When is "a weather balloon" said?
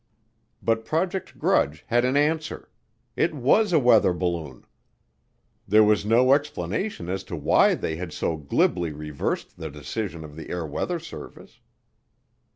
3.71-4.65